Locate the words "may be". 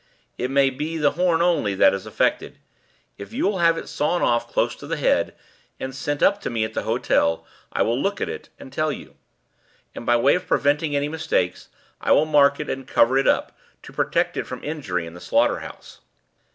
0.49-0.97